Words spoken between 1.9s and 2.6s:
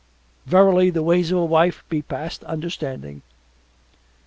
past